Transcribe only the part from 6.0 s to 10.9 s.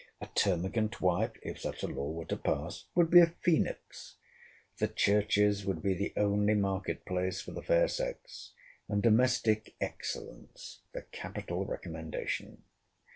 only market place for the fair sex; and domestic excellence